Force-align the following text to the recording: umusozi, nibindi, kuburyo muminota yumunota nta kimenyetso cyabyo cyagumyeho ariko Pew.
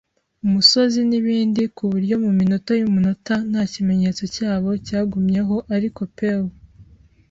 umusozi, 0.45 0.99
nibindi, 1.09 1.61
kuburyo 1.75 2.15
muminota 2.23 2.71
yumunota 2.79 3.33
nta 3.49 3.63
kimenyetso 3.71 4.23
cyabyo 4.35 4.71
cyagumyeho 4.87 5.55
ariko 5.75 6.01
Pew. 6.15 6.43